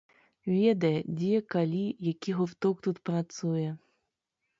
[0.51, 1.81] Ведае, дзе, калі,
[2.13, 3.67] які гурток тут працуе.